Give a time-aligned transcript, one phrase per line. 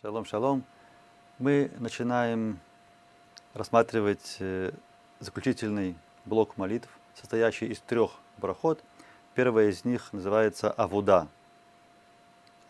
[0.00, 0.64] Шалом, шалом.
[1.40, 2.60] Мы начинаем
[3.52, 4.70] рассматривать э,
[5.18, 8.80] заключительный блок молитв, состоящий из трех брахот.
[9.34, 11.26] Первая из них называется Авуда.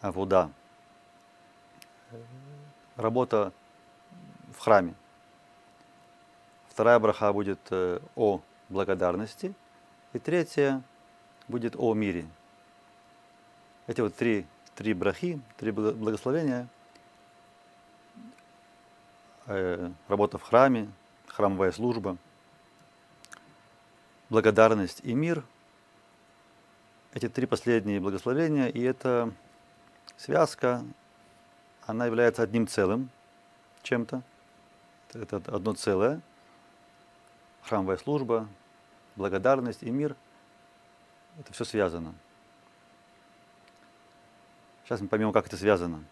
[0.01, 0.51] Авуда.
[2.97, 3.53] Работа
[4.57, 4.95] в храме.
[6.71, 8.41] Вторая браха будет э, о
[8.71, 9.53] благодарности.
[10.15, 10.83] И третья
[11.47, 12.25] будет о мире.
[13.87, 16.69] Эти вот три, три брахи, три благословения–
[19.49, 20.91] работа в храме,
[21.27, 22.19] храмовая служба,
[24.29, 25.43] благодарность и мир.
[27.15, 29.33] Эти три последние благословения, и эта
[30.17, 30.85] связка,
[31.87, 33.09] она является одним целым
[33.83, 34.23] чем-то.
[35.15, 36.21] Это одно целое.
[37.63, 38.47] Храмовая служба,
[39.17, 40.15] благодарность и мир.
[41.39, 42.15] Это все связано.
[44.85, 46.05] Сейчас мы поймем, как это связано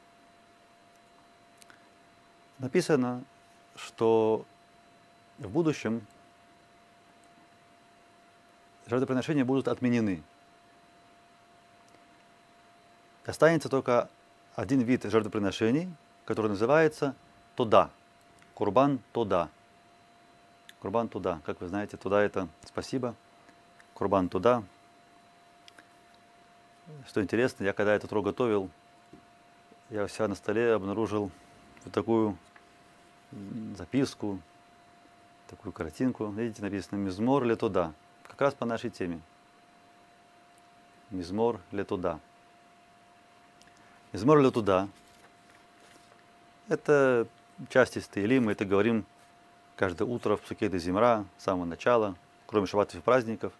[2.59, 3.23] написано,
[3.75, 4.45] что
[5.39, 6.07] в будущем
[8.87, 10.23] жертвоприношения будут отменены.
[13.25, 14.09] Останется только
[14.55, 15.93] один вид жертвоприношений,
[16.25, 17.15] который называется
[17.57, 17.91] туда.
[18.55, 19.51] Курбан туда.
[20.81, 21.41] Курбан туда.
[21.45, 23.15] Как вы знаете, туда это спасибо.
[23.95, 24.63] Курбан туда.
[27.09, 28.71] Что интересно, я когда этот рог готовил,
[29.91, 31.33] я у себя на столе обнаружил
[31.87, 32.37] вот такую
[33.77, 34.41] записку,
[35.49, 36.27] такую картинку.
[36.31, 37.93] Видите, написано «Мизмор ли туда».
[38.25, 39.21] Как раз по нашей теме.
[41.11, 42.19] Мизмор ли туда.
[44.13, 44.89] Мизмор ли туда.
[46.69, 47.29] Это
[47.71, 49.05] часть из Таилим, мы это говорим
[49.77, 53.53] каждое утро в Псуке до Зимра, с самого начала, кроме шаббатов и праздников.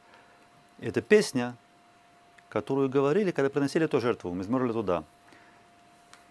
[0.81, 1.55] Это песня,
[2.49, 5.05] которую говорили, когда приносили эту жертву, Мизмор ли туда.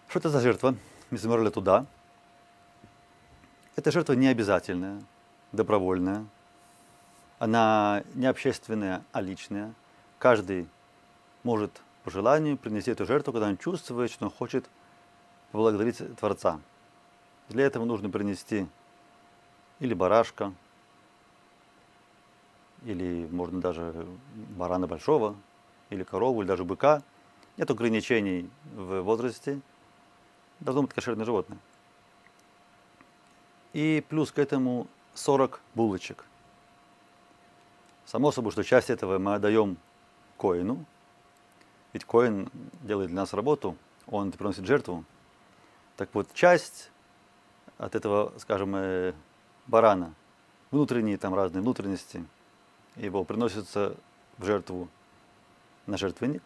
[0.08, 0.76] Что это за жертва?
[1.10, 1.86] Мизмор туда.
[3.76, 5.00] Эта жертва не обязательная,
[5.52, 6.26] добровольная.
[7.38, 9.72] Она не общественная, а личная.
[10.18, 10.66] Каждый
[11.44, 11.70] может
[12.02, 14.68] по желанию принести эту жертву, когда он чувствует, что он хочет
[15.52, 16.58] поблагодарить Творца.
[17.50, 18.66] Для этого нужно принести
[19.78, 20.52] или барашка,
[22.84, 24.06] или можно даже
[24.56, 25.36] барана большого,
[25.90, 27.02] или корову, или даже быка.
[27.56, 29.60] Нет ограничений в возрасте–
[30.60, 31.58] должно быть кошерное животное.
[33.72, 36.24] И плюс к этому 40 булочек.
[38.04, 39.76] Само собой, что часть этого мы отдаем
[40.36, 40.84] коину,
[41.92, 42.50] ведь коин
[42.82, 45.04] делает для нас работу, он приносит жертву.
[45.96, 46.90] Так вот, часть
[47.78, 49.12] от этого, скажем, э,
[49.66, 50.14] барана,
[50.70, 52.24] внутренние там разные внутренности,
[52.96, 53.96] его приносится
[54.38, 54.88] в жертву
[55.86, 56.42] на жертвенник.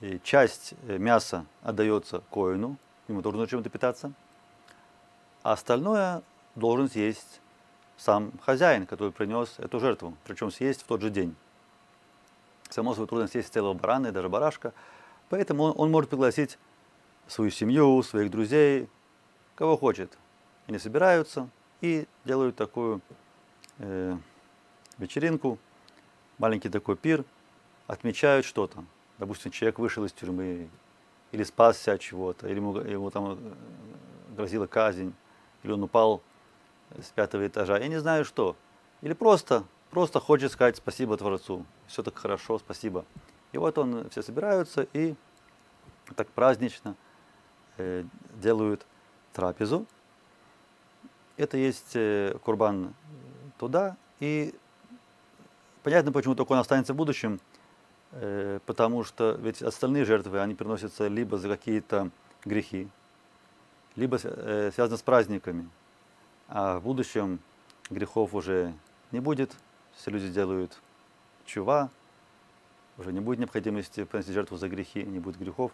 [0.00, 2.76] И часть э, мяса отдается коину,
[3.08, 4.12] ему должно чем-то питаться.
[5.42, 6.22] А остальное
[6.54, 7.40] должен съесть
[7.96, 11.34] сам хозяин, который принес эту жертву, причем съесть в тот же день.
[12.70, 14.72] Само собой трудно съесть целого барана и даже барашка,
[15.30, 16.58] поэтому он, он может пригласить
[17.26, 18.88] свою семью, своих друзей,
[19.54, 20.16] кого хочет.
[20.66, 21.48] Они собираются
[21.80, 23.00] и делают такую
[23.78, 24.16] э,
[24.98, 25.58] вечеринку,
[26.38, 27.24] маленький такой пир,
[27.86, 28.84] отмечают что-то.
[29.18, 30.68] Допустим, человек вышел из тюрьмы,
[31.32, 33.36] или спасся от чего-то, или ему, ему там э,
[34.36, 35.12] грозила казнь,
[35.62, 36.22] или он упал
[37.00, 38.56] с пятого этажа, я не знаю что.
[39.02, 43.04] Или просто, просто хочет сказать спасибо Творцу, все так хорошо, спасибо.
[43.52, 45.14] И вот он, все собираются и
[46.16, 46.94] так празднично
[47.76, 48.86] э, делают
[49.32, 49.86] трапезу.
[51.36, 52.94] Это есть э, курбан
[53.58, 54.54] туда, и
[55.82, 57.57] понятно, почему только он останется в будущем– Э,
[58.10, 62.10] потому что ведь остальные жертвы, они приносятся либо за какие-то
[62.44, 62.88] грехи,
[63.96, 65.68] либо э, связаны с праздниками.
[66.48, 67.40] А в будущем
[67.90, 68.72] грехов уже
[69.12, 69.54] не будет,
[69.96, 70.78] все люди делают
[71.44, 71.90] чува,
[72.96, 75.72] уже не будет необходимости приносить жертву за грехи, не будет грехов.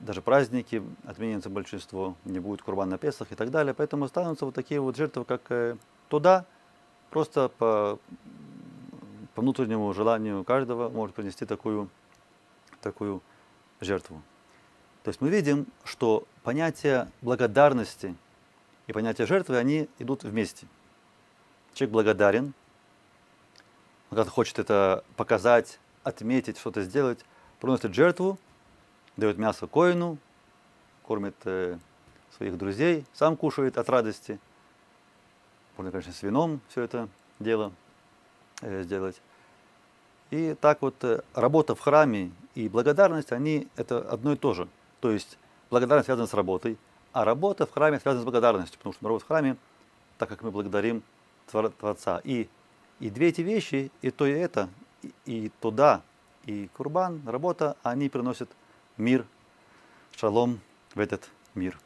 [0.00, 3.74] Даже праздники отменятся большинство, не будет курбан на Песах и так далее.
[3.74, 5.76] Поэтому останутся вот такие вот жертвы, как э,
[6.08, 6.44] туда,
[7.10, 7.98] просто по
[9.34, 11.88] по внутреннему желанию каждого может принести такую,
[12.80, 13.22] такую
[13.80, 14.22] жертву.
[15.02, 18.14] То есть мы видим, что понятие благодарности
[18.86, 20.66] и понятие жертвы, они идут вместе.
[21.74, 22.54] Человек благодарен,
[24.10, 27.24] он когда хочет это показать, отметить, что-то сделать,
[27.60, 28.38] приносит жертву,
[29.16, 30.18] дает мясо коину,
[31.02, 31.78] кормит э,
[32.36, 34.38] своих друзей, сам кушает от радости.
[35.76, 37.08] Можно, конечно, с вином все это
[37.38, 37.72] дело
[38.62, 39.20] сделать.
[40.30, 44.66] И так вот э, работа в храме и благодарность, они это одно и то же.
[45.00, 45.38] То есть
[45.70, 46.78] благодарность связана с работой,
[47.12, 49.56] А работа в храме связана с благодарностью, потому что работа в храме,
[50.16, 51.02] так как мы благодарим
[51.46, 52.22] Творца.
[52.24, 52.48] И,
[53.00, 54.70] и две эти вещи, и то, и это,
[55.02, 56.00] и, и туда,
[56.46, 58.48] и курбан, работа, они приносят
[58.96, 59.26] мир,
[60.16, 60.60] шалом
[60.94, 61.78] в этот мир.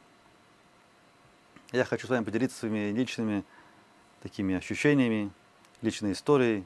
[1.72, 3.42] Я хочу с вами поделиться своими личными
[4.22, 5.32] такими ощущениями,
[5.82, 6.64] личной историей,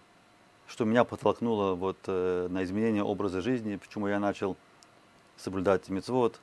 [0.67, 4.57] что меня подтолкнуло вот, э, на изменение образа жизни, почему я начал
[5.37, 6.41] соблюдать мецвод.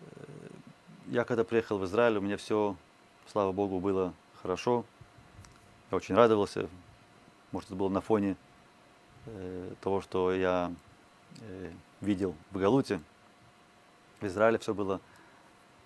[0.00, 0.06] Э,
[1.08, 2.76] я когда приехал в Израиль, у меня все,
[3.26, 4.12] слава Богу, было
[4.42, 4.84] хорошо.
[5.90, 6.68] Я очень радовался.
[7.52, 8.36] Может, это было на фоне
[9.26, 10.70] э, того, что я
[11.40, 13.00] э, видел в Галуте.
[14.20, 15.00] В Израиле все было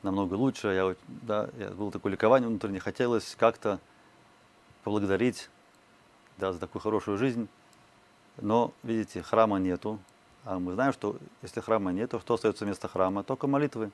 [0.03, 0.69] намного лучше.
[0.69, 2.81] Я, да, я был такое ликование внутренне.
[2.81, 3.79] Хотелось как-то
[4.83, 5.49] поблагодарить
[6.39, 7.49] да, за такую хорошую жизнь.
[8.41, 9.99] Но, видите, храма нету.
[10.45, 13.23] А мы знаем, что если храма нету, что остается вместо храма?
[13.23, 13.91] Только молитвы.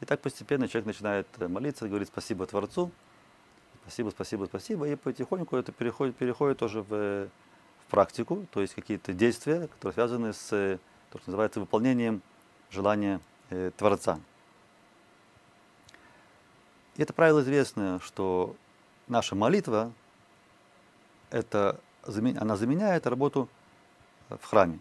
[0.00, 2.90] И так постепенно человек начинает э, молиться, говорит спасибо Творцу,
[3.82, 9.12] спасибо, спасибо, спасибо, и потихоньку это переходит, переходит тоже в, в практику, то есть какие-то
[9.12, 10.78] действия, которые связаны с
[11.10, 12.22] то, что называется выполнением
[12.70, 13.20] желания
[13.50, 14.18] э, Творца.
[16.96, 18.56] И это правило известное, что
[19.06, 19.92] наша молитва,
[21.30, 23.48] это, она заменяет работу
[24.28, 24.78] в храме.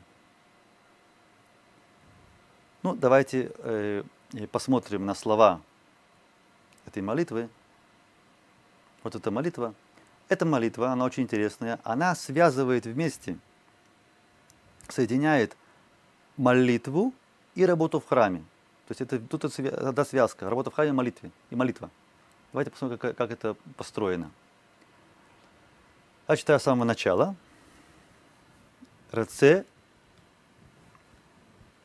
[2.84, 4.04] Ну, давайте э,
[4.51, 5.62] посмотрим на слова
[6.86, 7.50] этой молитвы.
[9.04, 9.74] Вот эта молитва.
[10.30, 11.80] Эта молитва, она очень интересная.
[11.84, 13.38] Она связывает вместе,
[14.88, 15.57] соединяет
[16.38, 17.13] молитву
[17.56, 18.40] и работу в храме.
[18.88, 21.90] То есть это тут это связка, работа в храме, молитве и молитва.
[22.52, 24.31] Давайте посмотрим, как, как это построено.
[26.29, 27.35] Я читаю с самого начала.
[29.12, 29.67] Раце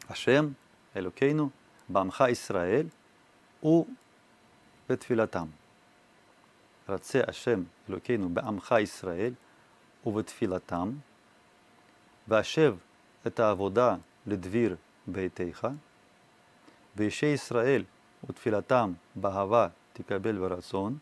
[0.07, 0.55] Ашем
[0.93, 1.51] Элокейну
[1.87, 2.89] Бамха Исраэль
[3.61, 3.85] у
[4.89, 5.47] בתפילתם.
[6.89, 9.33] רצה השם אלוקינו בעמך ישראל
[10.05, 10.91] ובתפילתם,
[12.27, 12.75] והשב
[13.27, 13.95] את העבודה
[14.27, 14.75] לדביר
[15.07, 15.67] ביתך,
[16.95, 17.83] ואישי ישראל
[18.29, 20.97] ותפילתם באהבה תקבל ברצון,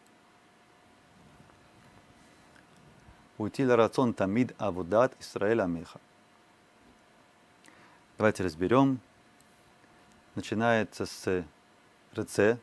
[3.43, 6.01] уйти ларацон тамид авудат Исраэль Амеха.
[8.17, 9.01] Давайте разберем.
[10.35, 11.45] Начинается с
[12.17, 12.59] РЦ.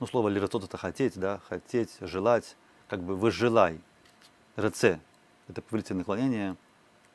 [0.00, 2.56] Ну, слово лирацот это хотеть, да, хотеть, желать,
[2.88, 3.80] как бы выжелай.
[4.58, 4.98] РЦ.
[5.48, 6.56] Это повелительное наклонение,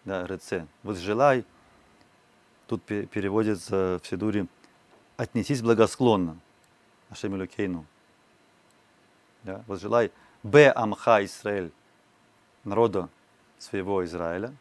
[0.06, 0.66] да, РЦ.
[0.84, 1.46] Возжелай.
[2.68, 4.46] Тут переводится в Сидуре
[5.18, 6.38] «отнесись благосклонно».
[7.10, 7.86] Ашемилю Кейну.
[9.44, 10.12] Да, возжелай
[10.44, 11.72] Б Амха Израиль,
[12.64, 13.10] народа
[13.58, 14.54] своего Израиля,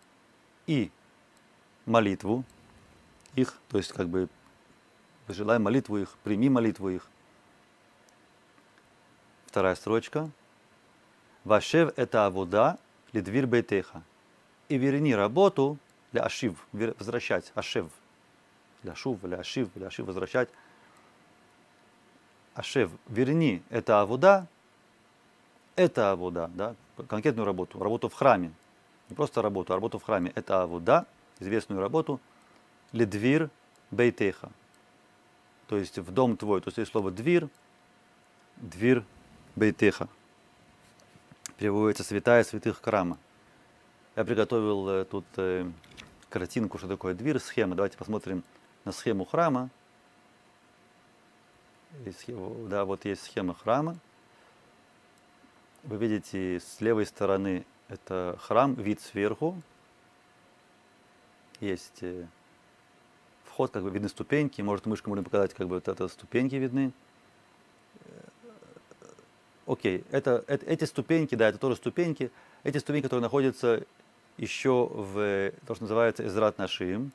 [0.67, 0.91] и
[1.87, 2.45] молитву
[3.37, 4.29] их, то есть как бы
[5.29, 7.09] желай молитву их, прими молитву их.
[9.47, 10.31] Вторая строчка.
[11.45, 12.79] Вашев это авода
[13.13, 14.03] лидвир бейтеха.
[14.69, 15.79] И верни работу
[16.13, 17.91] для ашив, возвращать, ашев.
[18.83, 20.49] Для шув, для ашив, для ашив, возвращать.
[22.55, 24.47] Ашев, верни это авода
[25.79, 26.75] это авода, да,
[27.09, 28.53] конкретную работу, работу в храме.
[29.09, 30.33] Не просто работу, а работу в храме.
[30.35, 31.07] Это авода,
[31.39, 32.21] известную работу,
[32.93, 33.49] ледвир
[33.93, 34.51] бейтеха.
[35.69, 36.61] То есть в дом твой.
[36.61, 37.49] То есть есть слово двир,
[38.57, 39.05] двир
[39.55, 40.09] бейтеха.
[41.59, 43.17] Переводится святая святых храма.
[44.17, 45.71] Я приготовил э, тут э,
[46.29, 47.77] картинку, что такое двир, схема.
[47.77, 48.43] Давайте посмотрим
[48.85, 49.71] на схему храма.
[52.69, 53.97] да, вот есть схема храма.
[55.89, 59.57] Вы видите с левой стороны это храм, вид сверху.
[61.61, 62.27] Есть э,
[63.45, 64.61] вход, как бы видны ступеньки.
[64.61, 66.93] Может, мышкой можно показать, как бы вот это ступеньки видны.
[68.05, 68.11] Э,
[69.67, 72.31] окей, это, это, эти ступеньки, да, это тоже ступеньки.
[72.65, 73.83] Эти ступеньки, которые находятся
[74.37, 77.13] еще в то, что называется Израт Нашим,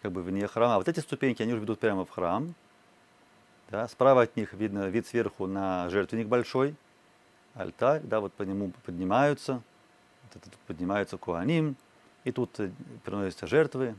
[0.00, 0.76] как бы вне храма.
[0.76, 2.54] А вот эти ступеньки, они уже ведут прямо в храм.
[3.68, 6.76] Да, справа от них видно вид сверху на жертвенник большой–
[7.54, 9.62] алтарь, да, вот по нему поднимаются,
[10.24, 11.76] вот это, поднимаются куаним,
[12.24, 12.70] и тут э,
[13.04, 13.94] приносятся жертвы.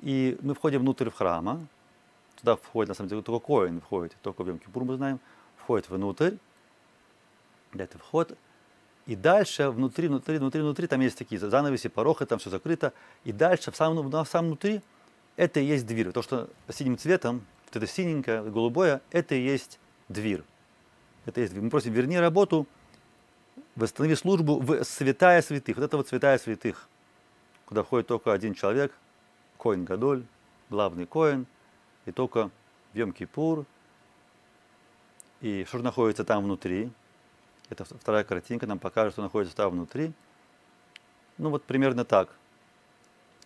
[0.00, 1.66] И мы входим внутрь в храма,
[2.40, 5.20] туда входит, на самом деле, только коин входит, только в Йом мы знаем,
[5.56, 6.36] входит внутрь,
[7.72, 8.36] это вход,
[9.06, 12.92] и дальше внутри, внутри, внутри, внутри, там есть такие занавеси, порохи, там все закрыто,
[13.24, 14.82] и дальше в самом, в самом внутри
[15.36, 16.12] это и есть дверь.
[16.12, 20.42] То, что синим цветом, вот это синенькое, голубое, это и есть дверь.
[21.26, 22.66] Это есть, мы просим, верни работу,
[23.76, 25.76] восстанови службу в святая святых.
[25.76, 26.88] Вот это вот святая святых,
[27.66, 28.92] куда входит только один человек,
[29.58, 30.24] Коин Гадоль,
[30.70, 31.46] главный Коин,
[32.06, 32.50] и только
[32.92, 33.64] в Йом-Кипур.
[35.40, 36.90] И что же находится там внутри?
[37.68, 40.12] Это вторая картинка нам покажет, что находится там внутри.
[41.38, 42.28] Ну вот примерно так.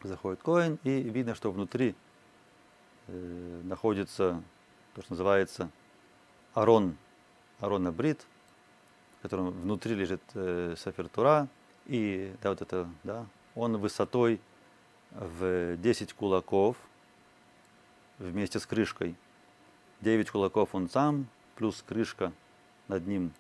[0.03, 1.95] Заходит коин, и видно, что внутри
[3.07, 4.43] э, находится
[4.95, 5.71] то, что называется
[6.55, 6.97] Арон,
[7.61, 8.27] Арон Абрит,
[9.19, 11.49] в котором внутри лежит э, Сафертура,
[11.87, 14.41] и да, вот это, да, он высотой
[15.13, 16.77] в 10 кулаков
[18.19, 19.15] вместе с крышкой.
[20.01, 22.33] 9 кулаков он сам, плюс крышка
[22.89, 23.33] над ним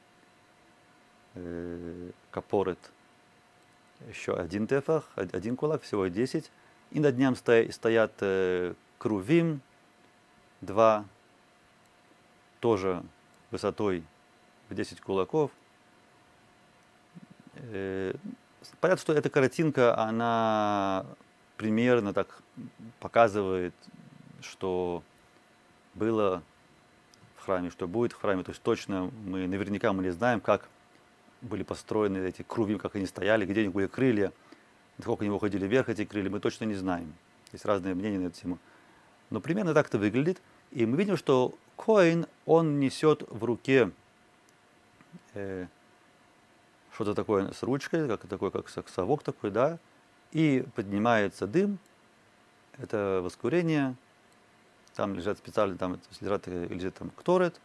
[1.34, 2.78] э, капорет
[4.08, 6.50] еще один тефах, один кулак, всего 10.
[6.92, 9.60] И над ним стоят э, крувим,
[10.60, 11.04] два,
[12.60, 13.02] тоже
[13.50, 14.04] высотой
[14.68, 15.50] в 10 кулаков.
[17.54, 18.14] Э,
[18.80, 21.06] понятно, что эта картинка, она
[21.56, 22.42] примерно так
[23.00, 23.74] показывает,
[24.40, 25.02] что
[25.94, 26.42] было
[27.36, 28.42] в храме, что будет в храме.
[28.42, 30.68] То есть точно мы наверняка мы не знаем, как
[31.40, 34.32] были построены эти круги, как они стояли, где у них были крылья,
[34.98, 37.14] насколько они выходили вверх, эти крылья, мы точно не знаем.
[37.52, 38.58] Есть разные мнения на эту тему.
[39.30, 40.40] Но примерно так это выглядит.
[40.70, 43.90] И мы видим, что Коин, он несет в руке
[45.34, 45.66] э,
[46.92, 49.78] что-то такое с ручкой, как такой, как совок такой, да,
[50.32, 51.78] и поднимается дым,
[52.78, 53.94] это воскурение,
[54.94, 57.60] там лежат специально, там лежат, лежит там кторет,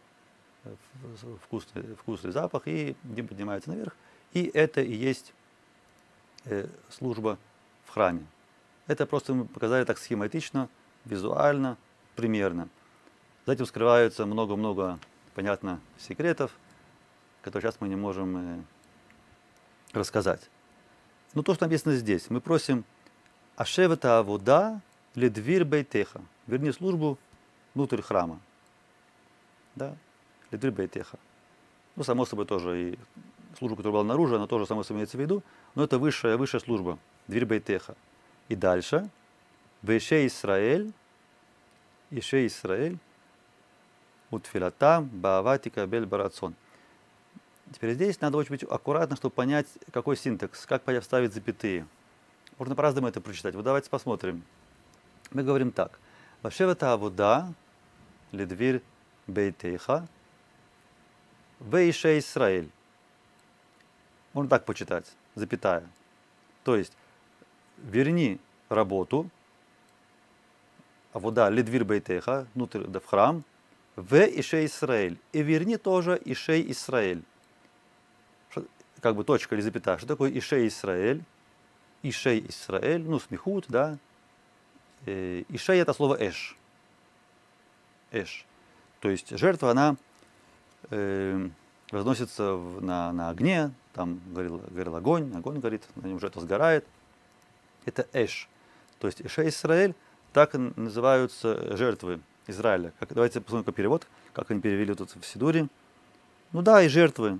[1.42, 3.96] вкусный, вкусный запах, и дым поднимается наверх.
[4.32, 5.32] И это и есть
[6.44, 7.38] э, служба
[7.84, 8.26] в храме.
[8.86, 10.68] Это просто мы показали так схематично,
[11.04, 11.76] визуально,
[12.16, 12.68] примерно.
[13.46, 14.98] За этим скрываются много-много,
[15.34, 16.52] понятно, секретов,
[17.42, 18.62] которые сейчас мы не можем э,
[19.92, 20.48] рассказать.
[21.34, 22.84] Но то, что написано здесь, мы просим
[23.56, 24.80] Ашевата вода
[25.14, 26.20] ледвир бейтеха.
[26.46, 27.18] Верни службу
[27.74, 28.40] внутрь храма.
[29.74, 29.96] Да?
[30.50, 31.18] Ледвир бейтеха.
[31.96, 32.98] Ну, само собой, тоже и
[33.58, 35.42] служба, которая была наружу, она тоже, само собой, имеется в виду,
[35.74, 37.96] но это высшая, высшая служба, дверь бейтеха.
[38.48, 39.08] И дальше,
[39.82, 40.92] Веше Исраэль,
[42.10, 42.98] Ише Исраэль,
[44.32, 46.54] Утфилатам, Бааватика, Бель Барацон.
[47.72, 51.86] Теперь здесь надо очень быть аккуратно, чтобы понять, какой синтекс, как вставить запятые.
[52.58, 53.54] Можно по-разному это прочитать.
[53.54, 54.42] Вот давайте посмотрим.
[55.30, 55.98] Мы говорим так.
[56.42, 57.52] Вашевата авуда,
[58.32, 58.82] ледвир
[59.26, 60.06] бейтейха,
[61.60, 62.70] вейше Исраэль.
[64.32, 65.86] Можно так почитать, запятая.
[66.64, 66.92] То есть,
[67.78, 69.30] верни работу,
[71.12, 73.44] а вода ледвир бейтеха, внутрь, да в храм,
[73.96, 75.18] в Ише Исраэль.
[75.32, 77.22] И верни тоже Ише Исраэль.
[79.00, 79.98] Как бы точка или запятая.
[79.98, 81.22] Что такое Ише Исраэль?
[82.02, 83.98] Ише Исраэль, ну, смехут, да.
[85.06, 86.56] Э, Ише это слово Эш.
[88.10, 88.46] Эш.
[89.00, 89.96] То есть жертва, она
[90.90, 91.48] э,
[91.90, 96.86] возносится в, на, на огне, там горел, горел огонь, огонь горит, на нем жертва сгорает.
[97.84, 98.48] Это Эш.
[99.00, 99.94] То есть Ише Исраэль,
[100.32, 102.92] так называются жертвы Израиля.
[102.98, 105.68] Как, давайте посмотрим перевод, как они перевели тут в Сидуре.
[106.52, 107.38] Ну да, и жертвы.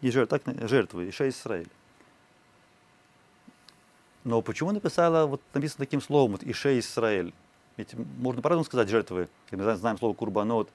[0.00, 1.68] И жертвы, так, жертвы, Иша Израиль.
[4.24, 7.32] Но почему написала, вот написано таким словом, вот Ише Израиль?
[7.76, 9.28] Ведь можно по-разному сказать жертвы.
[9.50, 10.70] Мы знаем слово курбанот,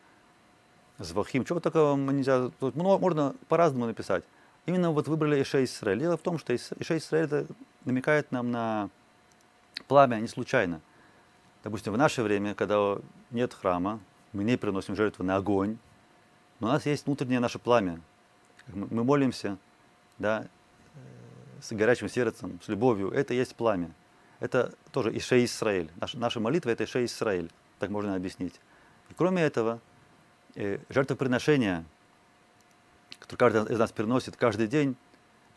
[0.99, 1.45] звахим.
[1.45, 2.49] Чего такого нельзя?
[2.59, 4.23] Тут можно по-разному написать.
[4.65, 5.99] Именно вот выбрали Ише Израиль.
[5.99, 7.47] Дело в том, что Ише Израиль
[7.85, 8.89] намекает нам на
[9.87, 10.79] пламя не случайно.
[11.63, 12.97] Допустим, в наше время, когда
[13.29, 13.99] нет храма,
[14.33, 15.77] мы не приносим жертву на огонь,
[16.59, 17.99] но у нас есть внутреннее наше пламя.
[18.67, 19.57] Мы молимся,
[20.17, 20.47] да,
[20.95, 20.99] э,
[21.61, 23.09] с горячим сердцем, с любовью.
[23.11, 23.91] Это есть пламя.
[24.39, 25.91] Это тоже Ише Исраэль.
[25.97, 27.51] Наша, наша молитва– это Ише Исраэль.
[27.79, 28.59] Так можно объяснить.
[29.09, 29.79] И кроме этого,
[30.55, 31.83] э, жертвоприношение,
[33.19, 34.95] которое каждый из нас приносит каждый день,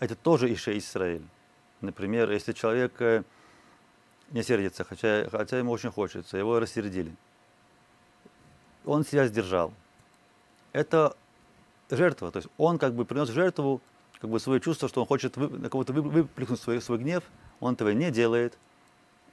[0.01, 1.25] это тоже Ише Исраэль.
[1.81, 3.25] Например, если человек э,
[4.31, 7.15] не сердится, хотя, хотя ему очень хочется, его рассердили.
[8.85, 9.73] Он себя сдержал.
[10.73, 11.17] Это
[11.91, 13.81] жертва, то есть он как бы принес жертву
[14.21, 17.23] как бы свое чувство, что он хочет вы, на кого-то выплеснуть свой, свой гнев,
[17.61, 18.57] он этого не делает.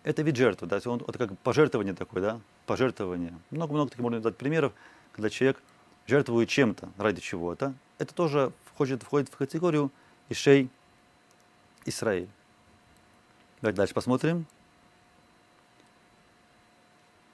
[0.03, 3.33] Это вид жертвы, да, он, это как пожертвование такое, да, пожертвование.
[3.51, 4.73] Много-много таких можно дать примеров,
[5.13, 5.61] когда человек
[6.07, 7.73] жертвует чем-то ради чего-то.
[7.99, 9.91] Это тоже входит, входит в категорию
[10.27, 10.69] Ишей
[11.85, 12.29] Исраиль.
[13.61, 14.45] Давайте дальше посмотрим.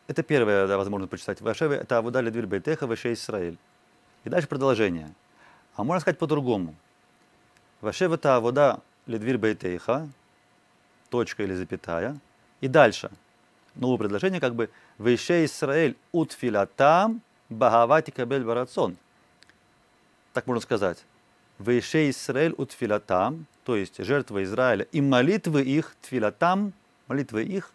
[0.07, 1.41] Это первое, да, возможно почитать.
[1.41, 3.57] Вашеве это Авуда Ледвир Бейтеха Ваше Исраиль.
[4.23, 5.13] И дальше продолжение.
[5.75, 6.75] А можно сказать по-другому.
[7.81, 10.07] Вашев это Авуда Ледвир Бейтеха,
[11.09, 12.17] точка или запятая.
[12.61, 13.11] И дальше.
[13.75, 18.97] Новое предложение как бы Вейше Исраэль утфилатам багавати кабель барацон.
[20.33, 21.03] Так можно сказать.
[21.59, 26.73] Вейше Исраэль утфилатам, то есть жертва Израиля, и молитвы их, тфилатам,
[27.07, 27.71] молитвы их,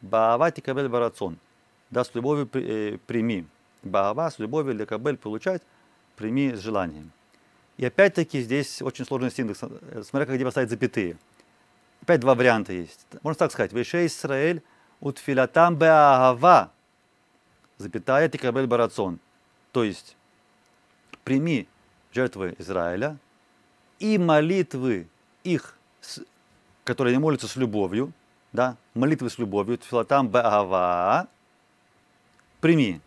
[0.00, 1.38] баавати кабель барацон.
[1.90, 3.46] Да, с любовью э, прими.
[3.82, 5.62] Баава, с любовью для кабель получать,
[6.16, 7.12] прими с желанием.
[7.76, 9.58] И опять-таки здесь очень сложный синтекс.
[9.58, 11.16] Смотря как где поставить запятые.
[12.02, 13.06] Опять два варианта есть.
[13.22, 13.72] Можно так сказать.
[13.72, 14.62] Вейше Исраэль
[15.00, 16.70] утфилатам беагава,
[17.78, 19.18] запятая тикабель барацон.
[19.72, 20.16] То есть,
[21.24, 21.68] прими
[22.12, 23.18] жертвы Израиля
[23.98, 25.08] и молитвы
[25.44, 25.78] их,
[26.84, 28.12] которые они молятся с любовью,
[28.52, 31.28] да, молитвы с любовью, тфилатам беагава,
[32.66, 33.00] прими.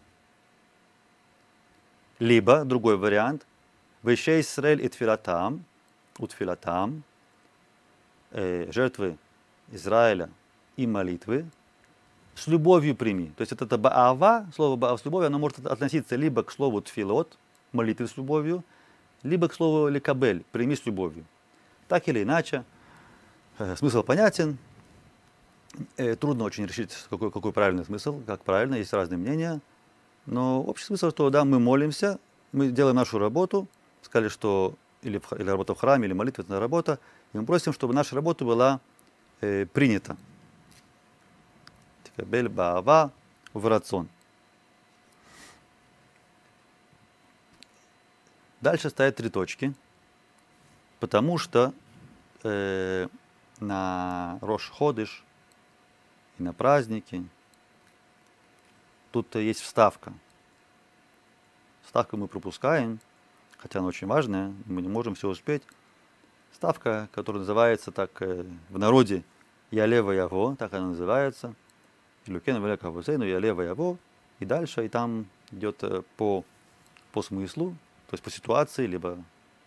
[2.20, 3.46] Либо, другой вариант,
[4.04, 5.66] Вейше Исраэль и тфилатам,
[6.18, 7.04] утфилатам,
[8.32, 9.18] э, жертвы
[9.74, 10.30] Израиля
[10.78, 11.46] и молитвы,
[12.36, 13.34] с любовью прими.
[13.36, 16.80] То есть это, это баава, слово баава с любовью, оно может относиться либо к слову
[16.82, 17.38] тфилот,
[17.74, 18.64] молитвы с любовью,
[19.24, 21.26] либо к слову ликабель, прими с любовью.
[21.90, 22.64] Так или иначе,
[23.58, 24.58] э, смысл понятен,
[26.20, 29.62] трудно очень решить, какой, какой правильный смысл, как правильно, есть разные мнения,
[30.26, 32.20] но общий смысл, что да, мы молимся,
[32.52, 33.68] мы делаем нашу работу,
[34.02, 37.00] сказали, что или, или работа в храме, или молитва, это работа,
[37.34, 38.80] и мы просим, чтобы наша работа была
[39.42, 40.18] э, принята.
[42.04, 43.12] Тикабель баава
[43.54, 44.08] в рацион.
[48.62, 49.74] Дальше стоят три точки,
[51.00, 51.74] потому что
[52.44, 53.08] э,
[53.62, 55.24] на Рош Ходыш
[56.40, 57.24] и на праздники
[59.12, 60.14] тут есть вставка.
[61.84, 63.00] Вставку мы пропускаем,
[63.58, 65.64] хотя она очень важная, мы не можем все успеть.
[66.54, 69.24] Ставка, которая называется так э, в народе
[69.72, 71.54] Ялева Яво, так она называется.
[72.26, 73.98] Люкен Велека Вусейну Ялева Яво.
[74.40, 76.44] И дальше, и там идет э, по,
[77.12, 77.72] по смыслу,
[78.08, 79.18] то есть по ситуации, либо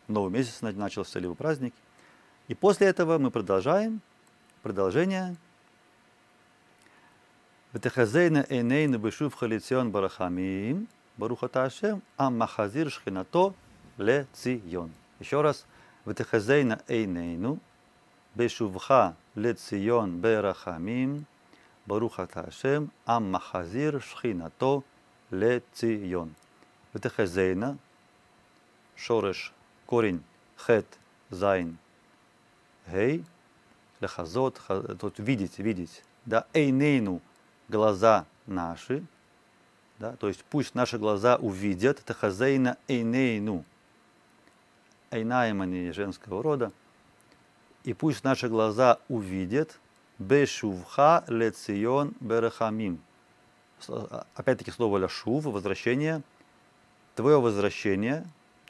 [0.09, 1.75] новый месяц начался, либо праздник.
[2.49, 4.01] И после этого мы продолжаем.
[4.63, 5.37] Продолжение.
[7.74, 13.54] Ветехазейна эйнейну бешув халицион барахамим, барухата Ашем, ам махазир шхинато
[13.98, 14.92] ле цион.
[15.20, 15.66] Еще раз.
[16.08, 17.58] ותחזינה עינינו
[18.38, 21.24] בשובך לציון ברחמים,
[21.88, 24.82] ברוך אתה השם, עם מחזיר שכינתו
[25.32, 26.30] לציון.
[26.96, 27.72] ותחזינה,
[28.96, 29.52] שורש
[29.86, 30.22] корень
[30.58, 30.98] хет,
[31.30, 31.78] зайн,
[32.88, 33.24] гей,
[34.00, 34.62] лехазот,
[35.00, 37.20] тут видеть, видеть, да, эйнейну,
[37.69, 39.05] глаза наши,
[39.99, 43.65] да, то есть пусть наши глаза увидят, это хазейна эйнейну,
[45.11, 46.73] Айнаем они женского рода.
[47.85, 49.79] И пусть наши глаза увидят
[50.19, 52.99] Бешувха лецион берахамим.
[54.35, 56.23] Опять-таки слово ляшув, возвращение.
[57.15, 58.25] Твое возвращение,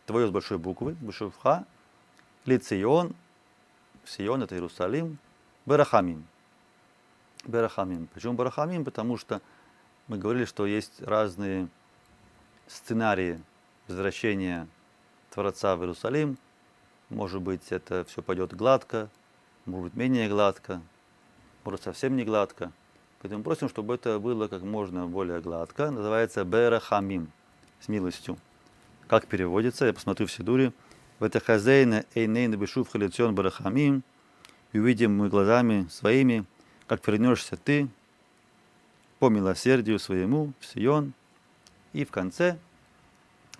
[0.04, 1.64] твое с большой буквы, Бешувха,
[2.44, 3.14] лецион,
[4.04, 5.18] Сион это Иерусалим,
[5.64, 6.26] Берахамим.
[7.44, 8.08] Берахамим.
[8.14, 8.84] Почему Берахамим?
[8.84, 9.40] Потому что
[10.08, 11.68] мы говорили, что есть разные
[12.66, 13.40] сценарии
[13.88, 14.68] возвращения
[15.30, 16.38] Творца в Иерусалим.
[17.08, 19.08] Может быть, это все пойдет гладко,
[19.66, 20.80] может быть, менее гладко,
[21.64, 22.72] может, совсем не гладко.
[23.20, 25.90] Поэтому просим, чтобы это было как можно более гладко.
[25.90, 27.30] Называется Берахамим,
[27.80, 28.38] с милостью.
[29.06, 30.72] Как переводится, я посмотрю в Сидуре.
[31.18, 34.02] В это хазейна эйнейна бешув халицион барахамим.
[34.72, 36.44] И увидим мы глазами своими,
[36.92, 37.88] как вернешься ты
[39.18, 41.14] по милосердию своему в Сион.
[41.94, 42.58] И в конце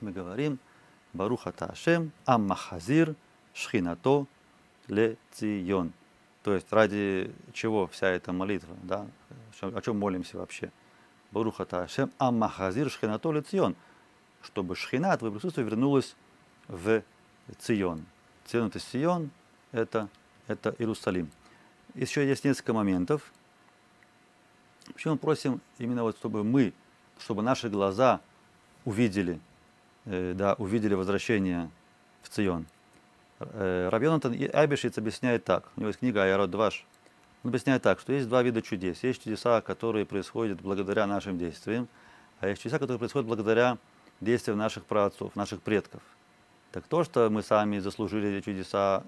[0.02, 0.58] мы говорим–
[1.14, 3.14] Баруха Ташем, Аммахазир,
[3.54, 4.26] Шхинато,
[4.88, 5.94] Ле Цион.
[6.42, 9.06] То есть ради чего вся эта молитва, да?
[9.62, 10.70] о чем молимся вообще?
[11.30, 13.76] Баруха Ташем, Аммахазир, Шхинато, Ле Цион.
[14.42, 16.16] Чтобы Шхина, твое присутствие, вернулось
[16.68, 17.02] в
[17.60, 18.04] Цион.
[18.44, 19.30] Цион это Сион,
[19.72, 20.10] это,
[20.48, 21.30] это Иерусалим.
[21.94, 23.32] Еще есть несколько моментов.
[24.92, 26.72] Почему мы просим именно вот, чтобы мы,
[27.18, 28.20] чтобы наши глаза
[28.84, 29.40] увидели
[30.04, 31.70] Э, да, увидели возвращение
[32.22, 32.66] в Цион.
[33.38, 36.84] Э, Рабьонатан Айбешиц объясняет так, у него есть книга Айарод Дваш,
[37.44, 39.02] он объясняет так, что есть два вида чудес.
[39.04, 41.88] Есть чудеса, которые происходят благодаря нашим действиям,
[42.40, 43.78] а есть чудеса, которые происходят благодаря
[44.20, 46.02] действиям наших праотцов, наших предков.
[46.72, 49.04] Так то, что мы сами заслужили эти чудеса,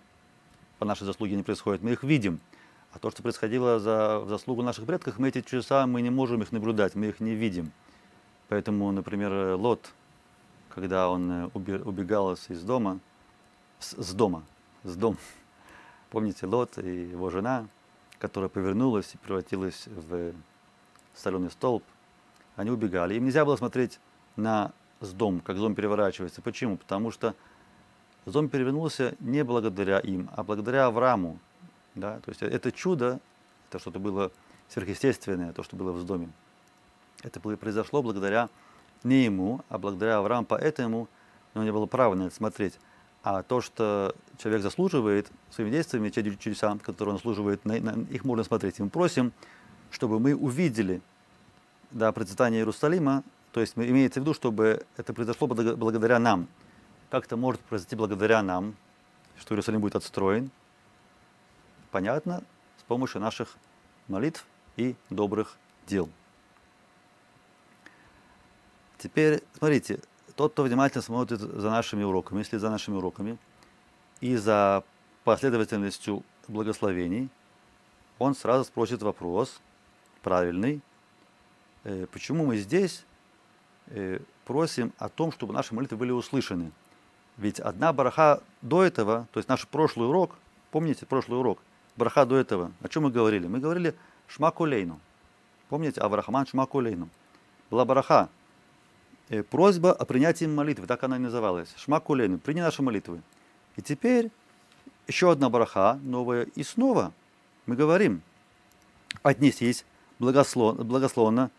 [0.79, 2.38] по нашей заслуге не происходит, мы их видим.
[2.95, 6.43] А то, что происходило за, в заслугу наших предков, мы эти чудеса, мы не можем
[6.43, 7.73] их наблюдать, мы их не видим.
[8.49, 9.93] Поэтому, например, Лот,
[10.69, 13.01] когда он э, убегал из дома,
[13.81, 14.45] с, с дома,
[14.85, 15.17] с дома.
[16.11, 17.67] Помните Лот и его жена,
[18.21, 20.33] которая повернулась и превратилась в
[21.17, 21.83] соленый столб.
[22.55, 23.15] они убегали.
[23.15, 23.99] Им нельзя было смотреть
[24.37, 26.43] на дом, как дом переворачивается.
[26.43, 26.77] Почему?
[26.77, 27.35] Потому что
[28.25, 31.41] дом перевернулся не благодаря им, а благодаря Аврааму.
[31.95, 32.21] Да?
[32.21, 33.21] То есть это чудо,
[33.69, 34.31] это что-то было
[34.69, 36.31] сверхъестественное, то, что было в доме.
[37.23, 38.49] Это произошло благодаря
[39.03, 41.09] не ему, а благодаря Аврааму, поэтому
[41.55, 42.79] у него не было права на это смотреть.
[43.23, 48.25] А то, что человек заслуживает своими действиями, те чудеса, которые он заслуживает, на, на, их
[48.25, 48.79] можно смотреть.
[48.79, 49.33] И мы просим,
[49.91, 51.01] чтобы мы увидели
[51.91, 56.49] да, процветание Иерусалима, то есть имеется в виду, чтобы это произошло благодаря нам.
[57.11, 58.75] Как это может произойти благодаря нам,
[59.39, 60.51] что Иерусалим будет отстроен?
[61.95, 62.43] Понятно,
[62.77, 63.57] с помощью наших
[64.09, 64.45] молитв
[64.77, 66.11] и добрых дел.
[68.99, 70.01] Теперь, смотрите,
[70.35, 73.39] тот, кто внимательно смотрит за нашими уроками, если за нашими уроками,
[74.21, 74.83] и за
[75.23, 77.29] последовательностью благословений,
[78.19, 79.61] он сразу спросит вопрос
[80.21, 80.81] правильный,
[81.85, 83.05] э, почему мы здесь
[83.87, 86.73] э, просим о том, чтобы наши молитвы были услышаны.
[87.37, 90.35] Ведь одна бараха до этого, то есть наш прошлый урок,
[90.73, 91.61] помните прошлый урок,
[91.97, 93.47] бараха до этого, о чем мы говорили?
[93.47, 93.95] Мы говорили
[94.29, 95.01] шмакулейну.
[95.69, 97.09] Помните, Аврахаман шмакулейну.
[97.71, 98.29] Была бараха,
[99.31, 101.73] Э, просьба о принятии молитвы, так она и называлась.
[101.77, 103.23] Шмакулейну, прини наши молитвы.
[103.77, 104.31] И теперь
[105.07, 107.13] еще одна браха новая, и снова
[107.67, 108.21] мы говорим,
[109.23, 109.87] отнесись
[110.19, 111.51] благословно, благословно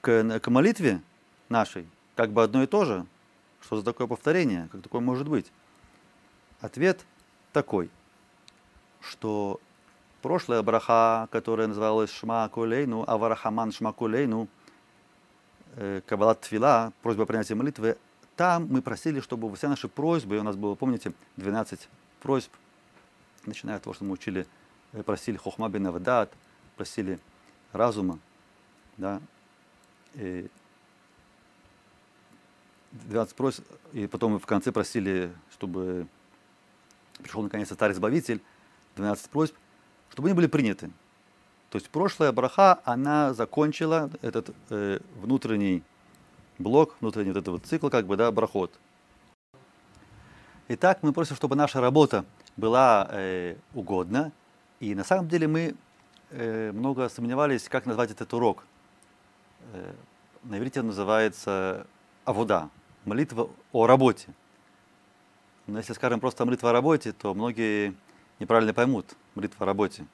[0.00, 1.02] к, к молитве
[1.50, 3.06] нашей, как бы одно и то же.
[3.60, 4.68] Что за такое повторение?
[4.72, 5.52] Как такое может быть?
[6.62, 7.04] Ответ
[7.52, 7.90] такой,
[9.02, 9.60] что
[10.22, 14.48] прошлая браха, которая называлась Шма Кулейну, Аварахаман Шма Кулейну–
[15.76, 17.96] Э, Кабалат Твила, просьба о принятии молитвы,
[18.34, 21.88] там мы просили, чтобы все наши просьбы, у нас было, помните, 12
[22.20, 22.52] просьб,
[23.46, 24.46] начиная от того, что мы учили,
[24.92, 26.32] э, просили Хохма бен Авдат,
[26.76, 27.20] просили
[27.72, 28.18] разума,
[28.96, 29.20] да,
[30.14, 30.48] и
[32.90, 36.08] 12 просьб, и потом мы в конце просили, чтобы
[37.22, 38.42] пришел наконец Старый-Избавитель,
[38.96, 39.54] 12 просьб,
[40.10, 40.90] чтобы они были приняты.
[41.70, 45.82] То есть прошлая браха, она закончила этот э, внутренний
[46.58, 48.72] блок, внутренний вот этот вот цикл, как бы, да, брахот.
[50.68, 52.24] Итак, мы просим, чтобы наша работа
[52.56, 54.32] была э, угодна.
[54.80, 55.74] И на самом деле мы
[56.30, 58.64] э, много сомневались, как назвать этот урок.
[59.72, 59.92] Э,
[60.42, 61.86] на иврите называется
[62.24, 62.68] авода,
[63.04, 64.28] молитва о работе.
[65.66, 67.94] Но если скажем просто молитва о работе, то многие
[68.40, 70.06] неправильно поймут молитва о работе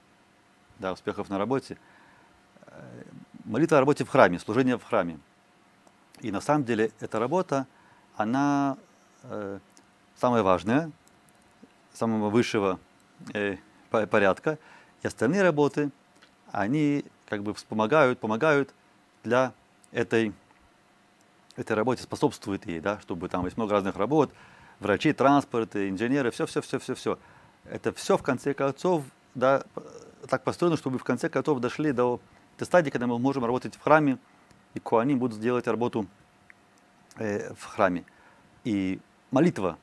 [0.79, 1.79] да, успехов на работе.
[2.67, 3.03] Э,
[3.45, 5.19] молитва о работе в храме, служение в храме.
[6.21, 7.67] И на самом деле эта работа,
[8.17, 8.77] она
[9.25, 9.59] э,
[10.17, 10.91] самая важная,
[11.93, 12.79] самого высшего
[13.35, 13.57] э,
[13.91, 14.59] порядка.
[15.03, 15.91] И остальные работы,
[16.53, 18.73] они как бы вспомогают, помогают
[19.25, 19.53] для
[19.93, 20.33] этой,
[21.57, 24.33] этой работе, способствуют ей, да, чтобы там есть много разных работ,
[24.81, 27.19] врачи, транспорт, инженеры, все-все-все-все-все.
[27.71, 29.65] Это все в конце концов да,
[30.29, 32.21] так построено, чтобы в конце концов дошли до,
[32.59, 34.19] до стадии, когда мы можем работать в храме,
[34.75, 36.07] и куани будут делать работу
[37.17, 38.05] э, в храме.
[38.65, 39.01] И
[39.31, 39.79] молитва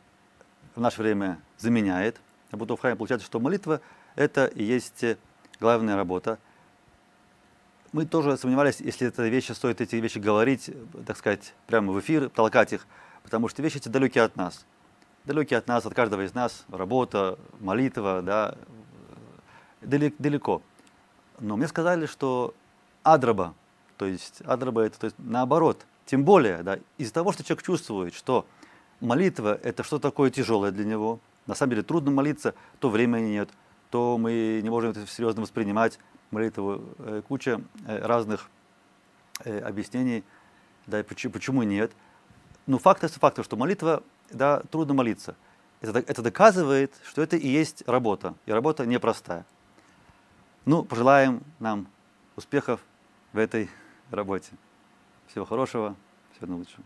[0.75, 2.19] в наше время заменяет
[2.51, 2.95] работу в храме.
[2.95, 3.81] Получается, что молитва–
[4.15, 5.03] это и есть
[5.59, 6.39] главная работа.
[7.91, 10.69] Мы тоже сомневались, если эта вещи стоит эти вещи говорить,
[11.05, 12.87] так сказать, прямо в эфир, толкать их,
[13.23, 14.65] потому что вещи эти далекие от нас.
[15.25, 18.55] Далекие от нас, от каждого из нас, работа, молитва, да,
[19.81, 20.61] далеко.
[21.39, 22.53] Но мне сказали, что
[23.03, 23.53] адраба,
[23.97, 28.13] то есть адраба это то есть наоборот, тем более, да, из-за того, что человек чувствует,
[28.13, 28.45] что
[28.99, 33.49] молитва это что такое тяжелое для него, на самом деле трудно молиться, то времени нет,
[33.91, 35.99] то мы не можем это серьезно воспринимать,
[36.31, 38.49] молитву, э, куча э, разных
[39.45, 40.23] э, объяснений,
[40.87, 41.91] да, и почему, почему нет.
[42.65, 45.35] Но факт есть факт, что молитва, да, трудно молиться.
[45.81, 49.45] Это, это доказывает, что это и есть работа, и работа непростая.
[50.65, 51.87] Ну, пожелаем нам
[52.35, 52.79] успехов
[53.33, 53.69] в этой
[54.09, 54.51] работе.
[55.27, 55.95] Всего хорошего,
[56.33, 56.83] всего наилучшего.